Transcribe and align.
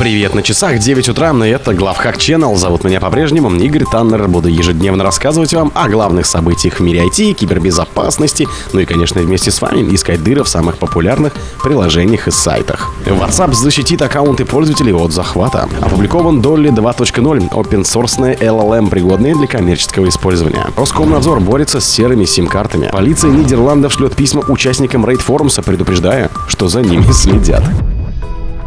Привет, 0.00 0.34
на 0.34 0.42
часах 0.42 0.78
9 0.78 1.10
утра, 1.10 1.30
и 1.44 1.50
это 1.50 1.74
Главхак 1.74 2.16
Channel. 2.16 2.56
Зовут 2.56 2.84
меня 2.84 3.00
по-прежнему 3.00 3.54
Игорь 3.54 3.84
Таннер. 3.84 4.28
Буду 4.28 4.48
ежедневно 4.48 5.04
рассказывать 5.04 5.52
вам 5.52 5.70
о 5.74 5.90
главных 5.90 6.24
событиях 6.24 6.76
в 6.76 6.80
мире 6.80 7.06
IT, 7.06 7.34
кибербезопасности, 7.34 8.48
ну 8.72 8.80
и, 8.80 8.86
конечно, 8.86 9.20
вместе 9.20 9.50
с 9.50 9.60
вами 9.60 9.94
искать 9.94 10.24
дыры 10.24 10.42
в 10.42 10.48
самых 10.48 10.78
популярных 10.78 11.34
приложениях 11.62 12.28
и 12.28 12.30
сайтах. 12.30 12.90
WhatsApp 13.04 13.52
защитит 13.52 14.00
аккаунты 14.00 14.46
пользователей 14.46 14.94
от 14.94 15.12
захвата. 15.12 15.68
Опубликован 15.82 16.40
Dolly 16.40 16.70
2.0, 16.70 17.50
open 17.50 17.82
source 17.82 18.38
LLM, 18.40 18.88
пригодные 18.88 19.36
для 19.36 19.46
коммерческого 19.46 20.08
использования. 20.08 20.66
Роскомнадзор 20.78 21.40
борется 21.40 21.78
с 21.78 21.84
серыми 21.84 22.24
сим-картами. 22.24 22.88
Полиция 22.90 23.32
Нидерландов 23.32 23.92
шлет 23.92 24.16
письма 24.16 24.44
участникам 24.48 25.04
рейд 25.04 25.20
форума, 25.20 25.50
предупреждая, 25.62 26.30
что 26.48 26.68
за 26.68 26.80
ними 26.80 27.02
следят. 27.12 27.64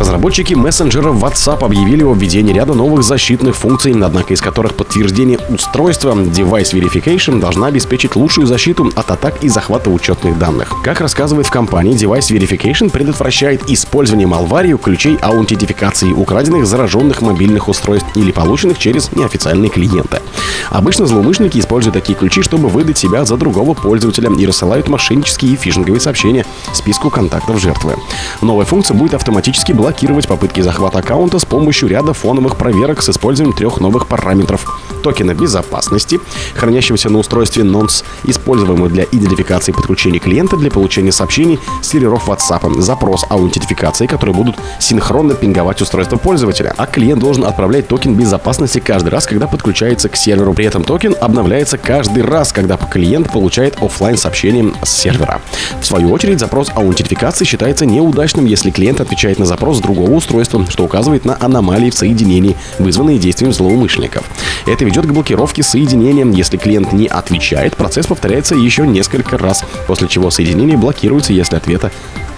Разработчики 0.00 0.54
мессенджера 0.54 1.10
WhatsApp 1.10 1.62
объявили 1.62 2.02
о 2.02 2.14
введении 2.14 2.54
ряда 2.54 2.72
новых 2.72 3.02
защитных 3.02 3.54
функций, 3.54 3.92
однако 3.92 4.32
из 4.32 4.40
которых 4.40 4.74
подтверждение 4.74 5.38
устройства 5.50 6.12
Device 6.14 6.72
Verification 6.72 7.38
должна 7.38 7.66
обеспечить 7.66 8.16
лучшую 8.16 8.46
защиту 8.46 8.90
от 8.96 9.10
атак 9.10 9.44
и 9.44 9.50
захвата 9.50 9.90
учетных 9.90 10.38
данных. 10.38 10.72
Как 10.82 11.02
рассказывает 11.02 11.48
в 11.48 11.50
компании, 11.50 11.94
Device 11.94 12.34
Verification 12.34 12.88
предотвращает 12.88 13.68
использование 13.68 14.26
малварию 14.26 14.78
ключей 14.78 15.18
аутентификации, 15.20 16.12
украденных 16.12 16.66
зараженных 16.66 17.20
мобильных 17.20 17.68
устройств 17.68 18.08
или 18.14 18.32
полученных 18.32 18.78
через 18.78 19.12
неофициальные 19.12 19.68
клиенты. 19.68 20.22
Обычно 20.70 21.04
злоумышленники 21.04 21.58
используют 21.58 21.92
такие 21.92 22.18
ключи, 22.18 22.40
чтобы 22.40 22.70
выдать 22.70 22.96
себя 22.96 23.26
за 23.26 23.36
другого 23.36 23.74
пользователя 23.74 24.30
и 24.34 24.46
рассылают 24.46 24.88
мошеннические 24.88 25.52
и 25.52 25.56
фишинговые 25.56 26.00
сообщения 26.00 26.46
списку 26.72 27.10
контактов 27.10 27.60
жертвы. 27.60 27.96
Новая 28.40 28.64
функция 28.64 28.96
будет 28.96 29.12
автоматически 29.12 29.72
блокировать 29.72 29.89
блокировать 29.90 30.28
попытки 30.28 30.60
захвата 30.60 30.98
аккаунта 30.98 31.40
с 31.40 31.44
помощью 31.44 31.88
ряда 31.88 32.12
фоновых 32.12 32.56
проверок 32.56 33.02
с 33.02 33.08
использованием 33.08 33.56
трех 33.56 33.80
новых 33.80 34.06
параметров. 34.06 34.80
Токена 35.02 35.34
безопасности, 35.34 36.20
хранящегося 36.54 37.10
на 37.10 37.18
устройстве 37.18 37.64
nonce, 37.64 38.04
используемого 38.24 38.88
для 38.88 39.02
идентификации 39.04 39.72
подключения 39.72 40.20
клиента 40.20 40.56
для 40.56 40.70
получения 40.70 41.10
сообщений 41.10 41.58
с 41.82 41.88
серверов 41.88 42.28
WhatsApp, 42.28 42.80
запрос 42.80 43.24
аутентификации, 43.28 44.06
которые 44.06 44.36
будут 44.36 44.56
синхронно 44.78 45.34
пинговать 45.34 45.82
устройство 45.82 46.18
пользователя, 46.18 46.72
а 46.76 46.86
клиент 46.86 47.20
должен 47.20 47.44
отправлять 47.44 47.88
токен 47.88 48.14
безопасности 48.14 48.78
каждый 48.78 49.08
раз, 49.08 49.26
когда 49.26 49.48
подключается 49.48 50.08
к 50.08 50.14
серверу. 50.14 50.54
При 50.54 50.66
этом 50.66 50.84
токен 50.84 51.16
обновляется 51.20 51.78
каждый 51.78 52.22
раз, 52.22 52.52
когда 52.52 52.76
клиент 52.76 53.32
получает 53.32 53.82
офлайн 53.82 54.16
сообщение 54.16 54.72
с 54.84 54.90
сервера. 54.90 55.40
В 55.80 55.86
свою 55.86 56.12
очередь, 56.12 56.38
запрос 56.38 56.70
аутентификации 56.76 57.44
считается 57.44 57.86
неудачным, 57.86 58.44
если 58.44 58.70
клиент 58.70 59.00
отвечает 59.00 59.40
на 59.40 59.46
запрос 59.46 59.79
с 59.80 59.82
другого 59.82 60.12
устройства, 60.12 60.64
что 60.68 60.84
указывает 60.84 61.24
на 61.24 61.36
аномалии 61.40 61.90
в 61.90 61.94
соединении, 61.94 62.56
вызванные 62.78 63.18
действием 63.18 63.52
злоумышленников. 63.52 64.24
Это 64.66 64.84
ведет 64.84 65.06
к 65.06 65.12
блокировке 65.12 65.62
соединения. 65.62 66.26
Если 66.26 66.56
клиент 66.56 66.92
не 66.92 67.06
отвечает, 67.06 67.76
процесс 67.76 68.06
повторяется 68.06 68.54
еще 68.54 68.86
несколько 68.86 69.38
раз, 69.38 69.64
после 69.86 70.08
чего 70.08 70.30
соединение 70.30 70.76
блокируется, 70.76 71.32
если 71.32 71.56
ответа 71.56 71.90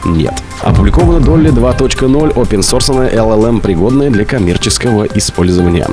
нет. 0.05 0.34
Опубликована 0.62 1.25
Dolly 1.25 1.53
2.0 1.53 2.34
open 2.34 2.61
source 2.61 3.12
LLM, 3.12 3.61
пригодная 3.61 4.11
для 4.11 4.25
коммерческого 4.25 5.05
использования. 5.05 5.89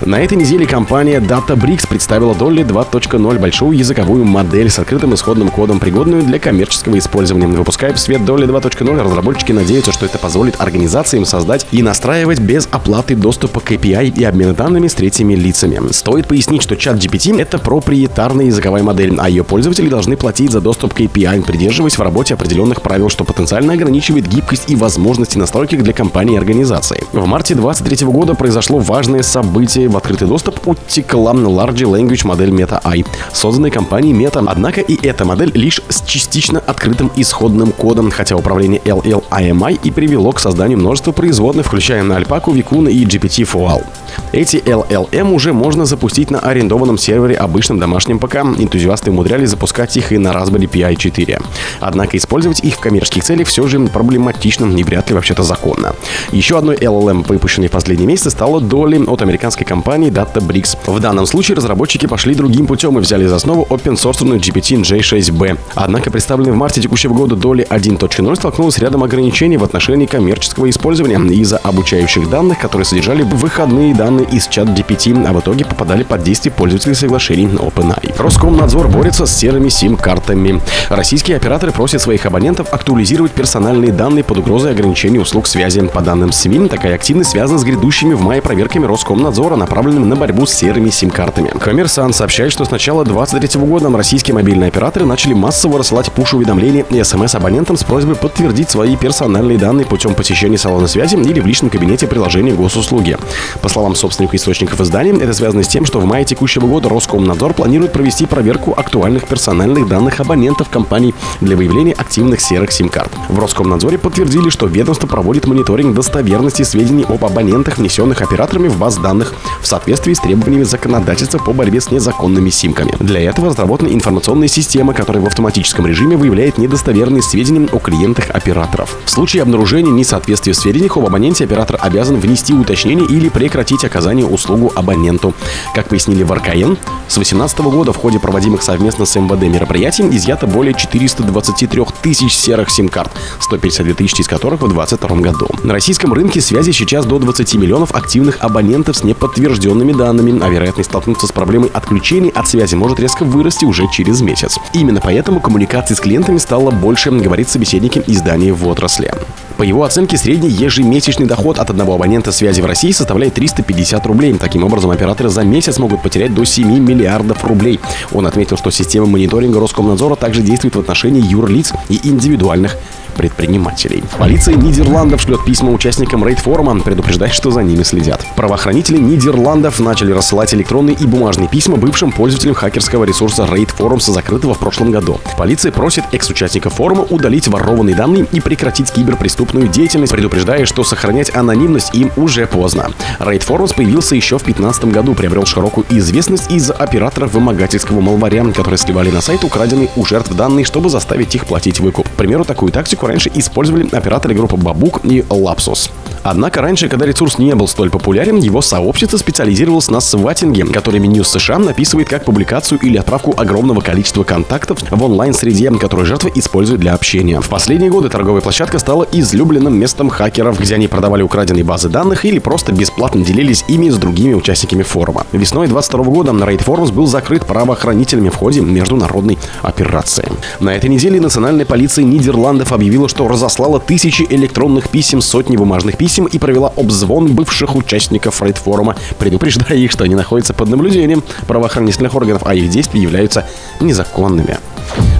На 0.00 0.20
этой 0.20 0.36
неделе 0.36 0.66
компания 0.66 1.18
DataBricks 1.18 1.88
представила 1.88 2.32
Dolly 2.32 2.64
2.0 2.64 3.38
большую 3.40 3.76
языковую 3.76 4.24
модель 4.24 4.70
с 4.70 4.78
открытым 4.78 5.14
исходным 5.14 5.48
кодом, 5.48 5.80
пригодную 5.80 6.22
для 6.22 6.38
коммерческого 6.38 6.98
использования. 6.98 7.46
Выпуская 7.46 7.92
в 7.92 7.98
свет 7.98 8.20
Dolly 8.20 8.46
2.0, 8.46 9.02
разработчики 9.02 9.52
надеются, 9.52 9.92
что 9.92 10.06
это 10.06 10.18
позволит 10.18 10.60
организациям 10.60 11.24
создать 11.24 11.66
и 11.72 11.82
настраивать 11.82 12.38
без 12.38 12.68
оплаты 12.70 13.16
доступа 13.16 13.60
к 13.60 13.72
API 13.72 14.12
и 14.16 14.24
обмена 14.24 14.54
данными 14.54 14.86
с 14.86 14.94
третьими 14.94 15.34
лицами. 15.34 15.80
Стоит 15.92 16.28
пояснить, 16.28 16.62
что 16.62 16.76
чат 16.76 16.96
GPT— 16.96 17.40
это 17.40 17.58
проприетарная 17.58 18.46
языковая 18.46 18.84
модель, 18.84 19.16
а 19.18 19.28
ее 19.28 19.42
пользователи 19.42 19.88
должны 19.88 20.16
платить 20.16 20.52
за 20.52 20.60
доступ 20.60 20.94
к 20.94 21.00
API, 21.00 21.42
придерживаясь 21.42 21.98
в 21.98 22.02
работе 22.02 22.34
определенных 22.34 22.82
правил, 22.82 23.08
что 23.08 23.24
потенциально 23.24 23.51
ограничивает 23.56 24.28
гибкость 24.28 24.70
и 24.70 24.76
возможности 24.76 25.38
настройки 25.38 25.76
для 25.76 25.92
компании 25.92 26.34
и 26.34 26.38
организации. 26.38 27.04
В 27.12 27.26
марте 27.26 27.54
2023 27.54 28.06
года 28.06 28.34
произошло 28.34 28.78
важное 28.78 29.22
событие 29.22 29.88
в 29.88 29.96
открытый 29.96 30.28
доступ 30.28 30.66
утекла 30.66 31.32
Large 31.32 31.84
Language 31.84 32.26
модель 32.26 32.50
Meta 32.50 32.82
AI, 32.82 33.06
созданной 33.32 33.70
компанией 33.70 34.14
Meta. 34.14 34.44
Однако 34.46 34.80
и 34.80 35.06
эта 35.06 35.24
модель 35.24 35.52
лишь 35.54 35.82
с 35.88 36.02
частично 36.02 36.60
открытым 36.60 37.10
исходным 37.16 37.72
кодом, 37.72 38.10
хотя 38.10 38.36
управление 38.36 38.80
LLIMI 38.80 39.80
и 39.82 39.90
привело 39.90 40.32
к 40.32 40.40
созданию 40.40 40.78
множества 40.78 41.12
производных, 41.12 41.66
включая 41.66 42.02
на 42.02 42.18
Alpaca, 42.18 42.52
Vicuna 42.52 42.90
и 42.90 43.04
GPT-4Al. 43.04 43.84
Эти 44.32 44.56
LLM 44.56 45.32
уже 45.32 45.52
можно 45.52 45.84
запустить 45.84 46.30
на 46.30 46.38
арендованном 46.38 46.98
сервере 46.98 47.36
обычном 47.36 47.78
домашнем 47.78 48.18
ПК. 48.18 48.36
Энтузиасты 48.36 49.10
умудрялись 49.10 49.50
запускать 49.50 49.96
их 49.96 50.12
и 50.12 50.18
на 50.18 50.28
Raspberry 50.28 50.68
Pi 50.68 50.96
4. 50.96 51.40
Однако 51.80 52.16
использовать 52.16 52.60
их 52.60 52.76
в 52.76 52.80
коммерческих 52.80 53.24
целях 53.24 53.41
все 53.44 53.66
же 53.66 53.78
проблематично 53.80 54.66
и 54.66 54.82
вряд 54.82 55.08
ли 55.08 55.14
вообще-то 55.14 55.42
законно. 55.42 55.94
Еще 56.30 56.58
одной 56.58 56.76
LLM, 56.76 57.26
выпущенной 57.26 57.68
в 57.68 57.72
последние 57.72 58.06
месяцы, 58.06 58.30
стала 58.30 58.60
Dolly 58.60 59.04
от 59.06 59.22
американской 59.22 59.66
компании 59.66 60.10
DataBricks. 60.10 60.78
В 60.86 61.00
данном 61.00 61.26
случае 61.26 61.56
разработчики 61.56 62.06
пошли 62.06 62.34
другим 62.34 62.66
путем 62.66 62.98
и 62.98 63.00
взяли 63.00 63.26
за 63.26 63.36
основу 63.36 63.66
open 63.70 63.94
source 63.94 64.22
GPT 64.22 64.82
J6B. 64.82 65.58
Однако 65.74 66.10
представленный 66.10 66.52
в 66.52 66.56
марте 66.56 66.80
текущего 66.80 67.14
года 67.14 67.34
Dolly 67.34 67.66
1.0 67.66 68.36
столкнулась 68.36 68.74
с 68.74 68.78
рядом 68.78 69.02
ограничений 69.02 69.56
в 69.56 69.64
отношении 69.64 70.06
коммерческого 70.06 70.68
использования 70.70 71.18
из-за 71.34 71.58
обучающих 71.58 72.28
данных, 72.30 72.58
которые 72.58 72.84
содержали 72.84 73.22
выходные 73.22 73.94
данные 73.94 74.26
из 74.30 74.46
чат 74.46 74.68
GPT, 74.68 75.26
а 75.26 75.32
в 75.32 75.40
итоге 75.40 75.64
попадали 75.64 76.02
под 76.02 76.22
действие 76.22 76.52
пользователей 76.52 76.94
соглашений 76.94 77.46
OpenAI. 77.46 78.14
Роскомнадзор 78.18 78.88
борется 78.88 79.26
с 79.26 79.36
серыми 79.36 79.68
сим-картами. 79.68 80.60
Российские 80.88 81.36
операторы 81.36 81.72
просят 81.72 82.00
своих 82.00 82.26
абонентов 82.26 82.72
актуализировать 82.72 83.31
персональные 83.32 83.92
данные 83.92 84.24
под 84.24 84.38
угрозой 84.38 84.72
ограничения 84.72 85.20
услуг 85.20 85.46
связи. 85.46 85.80
По 85.88 86.00
данным 86.00 86.32
СМИ, 86.32 86.68
такая 86.68 86.94
активность 86.94 87.30
связана 87.30 87.58
с 87.58 87.64
грядущими 87.64 88.14
в 88.14 88.20
мае 88.20 88.42
проверками 88.42 88.86
Роскомнадзора, 88.86 89.56
направленными 89.56 90.04
на 90.04 90.16
борьбу 90.16 90.46
с 90.46 90.52
серыми 90.52 90.90
сим-картами. 90.90 91.50
Коммерсант 91.58 92.14
сообщает, 92.14 92.52
что 92.52 92.64
с 92.64 92.70
начала 92.70 93.04
2023 93.04 93.60
года 93.60 93.88
российские 93.96 94.34
мобильные 94.34 94.68
операторы 94.68 95.06
начали 95.06 95.34
массово 95.34 95.78
рассылать 95.78 96.10
пуш-уведомления 96.12 96.84
и 96.90 97.02
смс 97.02 97.34
абонентам 97.34 97.76
с 97.76 97.84
просьбой 97.84 98.16
подтвердить 98.16 98.70
свои 98.70 98.96
персональные 98.96 99.58
данные 99.58 99.86
путем 99.86 100.14
посещения 100.14 100.58
салона 100.58 100.86
связи 100.86 101.16
или 101.16 101.40
в 101.40 101.46
личном 101.46 101.70
кабинете 101.70 102.06
приложения 102.06 102.52
госуслуги. 102.52 103.16
По 103.60 103.68
словам 103.68 103.94
собственных 103.94 104.34
источников 104.34 104.80
издания, 104.80 105.12
это 105.12 105.32
связано 105.32 105.62
с 105.62 105.68
тем, 105.68 105.84
что 105.84 106.00
в 106.00 106.04
мае 106.04 106.24
текущего 106.24 106.66
года 106.66 106.88
Роскомнадзор 106.88 107.54
планирует 107.54 107.92
провести 107.92 108.26
проверку 108.26 108.74
актуальных 108.76 109.26
персональных 109.26 109.88
данных 109.88 110.20
абонентов 110.20 110.68
компаний 110.68 111.14
для 111.40 111.56
выявления 111.56 111.92
активных 111.92 112.40
серых 112.40 112.72
сим-карт. 112.72 113.12
В 113.28 113.38
Роскомнадзоре 113.38 113.98
подтвердили, 113.98 114.48
что 114.48 114.66
ведомство 114.66 115.06
проводит 115.06 115.46
мониторинг 115.46 115.94
достоверности 115.94 116.62
сведений 116.62 117.04
об 117.08 117.24
абонентах, 117.24 117.78
внесенных 117.78 118.20
операторами 118.22 118.68
в 118.68 118.76
баз 118.78 118.96
данных 118.96 119.34
в 119.60 119.66
соответствии 119.66 120.12
с 120.12 120.20
требованиями 120.20 120.64
законодательства 120.64 121.38
по 121.38 121.52
борьбе 121.52 121.80
с 121.80 121.90
незаконными 121.90 122.50
симками. 122.50 122.94
Для 122.98 123.20
этого 123.20 123.48
разработана 123.48 123.88
информационная 123.88 124.48
система, 124.48 124.94
которая 124.94 125.22
в 125.22 125.26
автоматическом 125.26 125.86
режиме 125.86 126.16
выявляет 126.16 126.58
недостоверные 126.58 127.22
сведения 127.22 127.68
о 127.72 127.78
клиентах 127.78 128.30
операторов. 128.30 128.96
В 129.04 129.10
случае 129.10 129.42
обнаружения 129.42 129.92
несоответствия 129.92 130.52
в 130.52 130.56
сведениях 130.56 130.96
об 130.96 131.06
абоненте 131.06 131.44
оператор 131.44 131.78
обязан 131.80 132.16
внести 132.16 132.52
уточнение 132.54 133.06
или 133.06 133.28
прекратить 133.28 133.84
оказание 133.84 134.26
услугу 134.26 134.72
абоненту. 134.74 135.34
Как 135.74 135.88
пояснили 135.88 136.22
в 136.22 136.32
РКН, 136.32 136.76
с 137.08 137.14
2018 137.14 137.60
года 137.60 137.92
в 137.92 137.96
ходе 137.96 138.18
проводимых 138.18 138.62
совместно 138.62 139.06
с 139.06 139.14
МВД 139.16 139.42
мероприятий 139.42 140.02
изъято 140.10 140.46
более 140.46 140.74
423 140.74 141.82
тысяч 142.02 142.34
серых 142.34 142.70
сим-карт, 142.70 143.11
152 143.40 143.94
тысячи 143.94 144.22
из 144.22 144.28
которых 144.28 144.60
в 144.60 144.68
2022 144.68 145.20
году. 145.20 145.48
На 145.62 145.72
российском 145.72 146.12
рынке 146.12 146.40
связи 146.40 146.70
сейчас 146.70 147.04
до 147.04 147.18
20 147.18 147.54
миллионов 147.54 147.94
активных 147.94 148.38
абонентов 148.40 148.96
с 148.96 149.04
неподтвержденными 149.04 149.92
данными, 149.92 150.40
а 150.42 150.48
вероятность 150.48 150.90
столкнуться 150.90 151.26
с 151.26 151.32
проблемой 151.32 151.70
отключений 151.72 152.30
от 152.30 152.48
связи 152.48 152.74
может 152.74 153.00
резко 153.00 153.24
вырасти 153.24 153.64
уже 153.64 153.88
через 153.90 154.20
месяц. 154.20 154.58
Именно 154.72 155.00
поэтому 155.02 155.40
коммуникации 155.40 155.94
с 155.94 156.00
клиентами 156.00 156.38
стало 156.38 156.70
больше, 156.70 157.10
говорит 157.10 157.48
собеседники 157.48 158.02
издания 158.06 158.52
в 158.52 158.66
отрасли. 158.66 159.12
По 159.56 159.62
его 159.64 159.84
оценке, 159.84 160.16
средний 160.16 160.48
ежемесячный 160.48 161.26
доход 161.26 161.58
от 161.58 161.70
одного 161.70 161.94
абонента 161.94 162.32
связи 162.32 162.60
в 162.60 162.66
России 162.66 162.90
составляет 162.90 163.34
350 163.34 164.04
рублей. 164.06 164.34
Таким 164.34 164.64
образом, 164.64 164.90
операторы 164.90 165.28
за 165.28 165.42
месяц 165.42 165.78
могут 165.78 166.02
потерять 166.02 166.34
до 166.34 166.44
7 166.44 166.66
миллиардов 166.78 167.44
рублей. 167.44 167.78
Он 168.12 168.26
отметил, 168.26 168.56
что 168.56 168.70
система 168.70 169.06
мониторинга 169.06 169.60
Роскомнадзора 169.60 170.16
также 170.16 170.42
действует 170.42 170.74
в 170.74 170.80
отношении 170.80 171.24
юрлиц 171.24 171.72
и 171.88 172.00
индивидуальных 172.02 172.76
предпринимателей. 173.12 174.02
Полиция 174.18 174.54
Нидерландов 174.54 175.22
шлет 175.22 175.44
письма 175.44 175.72
участникам 175.72 176.24
рейд-форума, 176.24 176.80
предупреждая, 176.80 177.30
что 177.30 177.50
за 177.50 177.62
ними 177.62 177.82
следят. 177.82 178.24
Правоохранители 178.36 178.98
Нидерландов 178.98 179.80
начали 179.80 180.12
рассылать 180.12 180.54
электронные 180.54 180.96
и 180.96 181.06
бумажные 181.06 181.48
письма 181.48 181.76
бывшим 181.76 182.12
пользователям 182.12 182.54
хакерского 182.54 183.04
ресурса 183.04 183.44
Raid 183.44 183.70
Forums, 183.76 184.10
закрытого 184.10 184.54
в 184.54 184.58
прошлом 184.58 184.90
году. 184.90 185.20
Полиция 185.36 185.72
просит 185.72 186.04
экс-участников 186.12 186.74
форума 186.74 187.02
удалить 187.02 187.48
ворованные 187.48 187.94
данные 187.94 188.26
и 188.32 188.40
прекратить 188.40 188.90
киберпреступную 188.90 189.68
деятельность, 189.68 190.12
предупреждая, 190.12 190.66
что 190.66 190.84
сохранять 190.84 191.34
анонимность 191.34 191.94
им 191.94 192.10
уже 192.16 192.46
поздно. 192.46 192.90
Raid 193.18 193.46
Forums 193.46 193.74
появился 193.74 194.14
еще 194.14 194.38
в 194.38 194.44
2015 194.44 194.84
году, 194.86 195.14
приобрел 195.14 195.44
широкую 195.46 195.86
известность 195.90 196.50
из-за 196.50 196.72
операторов 196.72 197.34
вымогательского 197.34 198.00
малваря, 198.00 198.44
которые 198.44 198.78
сливали 198.78 199.10
на 199.10 199.20
сайт 199.20 199.44
украденные 199.44 199.88
у 199.96 200.04
жертв 200.04 200.32
данные, 200.34 200.64
чтобы 200.64 200.88
заставить 200.88 201.34
их 201.34 201.46
платить 201.46 201.80
выкуп. 201.80 202.08
К 202.08 202.12
примеру, 202.12 202.44
такую 202.44 202.72
тактику 202.72 203.01
раньше 203.06 203.30
использовали 203.34 203.88
операторы 203.94 204.34
группы 204.34 204.56
Бабук 204.56 205.04
и 205.04 205.20
Lapsus. 205.20 205.90
Однако 206.22 206.60
раньше, 206.62 206.88
когда 206.88 207.06
ресурс 207.06 207.38
не 207.38 207.54
был 207.54 207.68
столь 207.68 207.90
популярен, 207.90 208.38
его 208.38 208.62
сообщество 208.62 209.16
специализировалось 209.16 209.90
на 209.90 210.00
сватинге, 210.00 210.64
который 210.64 211.00
меню 211.00 211.24
США 211.24 211.58
написывает 211.58 212.08
как 212.08 212.24
публикацию 212.24 212.78
или 212.80 212.96
отправку 212.96 213.34
огромного 213.36 213.80
количества 213.80 214.24
контактов 214.24 214.78
в 214.90 215.02
онлайн-среде, 215.02 215.70
которую 215.72 216.06
жертва 216.06 216.30
использует 216.34 216.80
для 216.80 216.94
общения. 216.94 217.40
В 217.40 217.48
последние 217.48 217.90
годы 217.90 218.08
торговая 218.08 218.42
площадка 218.42 218.78
стала 218.78 219.06
излюбленным 219.10 219.78
местом 219.78 220.10
хакеров, 220.10 220.60
где 220.60 220.74
они 220.74 220.88
продавали 220.88 221.22
украденные 221.22 221.64
базы 221.64 221.88
данных 221.88 222.24
или 222.24 222.38
просто 222.38 222.72
бесплатно 222.72 223.24
делились 223.24 223.64
ими 223.68 223.88
с 223.88 223.96
другими 223.96 224.34
участниками 224.34 224.82
форума. 224.82 225.26
Весной 225.32 225.68
22 225.68 226.04
года 226.04 226.32
Raid 226.32 226.64
Forums 226.64 226.92
был 226.92 227.06
закрыт 227.06 227.46
правоохранителями 227.46 228.28
в 228.28 228.36
ходе 228.36 228.60
международной 228.60 229.38
операции. 229.62 230.28
На 230.60 230.74
этой 230.74 230.90
неделе 230.90 231.20
национальная 231.20 231.64
полиция 231.64 232.04
Нидерландов 232.04 232.72
объявила, 232.72 233.08
что 233.08 233.28
разослала 233.28 233.80
тысячи 233.80 234.26
электронных 234.28 234.88
писем, 234.88 235.20
сотни 235.20 235.56
бумажных 235.56 235.96
писем 236.12 236.26
и 236.26 236.38
провела 236.38 236.70
обзвон 236.76 237.34
бывших 237.34 237.74
участников 237.74 238.42
рейд-форума, 238.42 238.96
предупреждая 239.18 239.78
их, 239.78 239.90
что 239.90 240.04
они 240.04 240.14
находятся 240.14 240.52
под 240.52 240.68
наблюдением 240.68 241.22
правоохранительных 241.46 242.14
органов, 242.14 242.42
а 242.44 242.54
их 242.54 242.68
действия 242.68 243.00
являются 243.00 243.46
незаконными. 243.80 244.58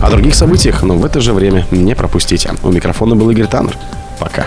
О 0.03 0.11
других 0.11 0.35
событиях, 0.35 0.83
но 0.83 0.97
в 0.97 1.05
это 1.07 1.23
же 1.23 1.33
время 1.33 1.67
не 1.71 1.95
пропустите. 1.95 2.51
У 2.63 2.71
микрофона 2.71 3.17
был 3.17 3.31
Игорь 3.31 3.47
Таннер. 3.47 3.75
Пока. 4.19 4.45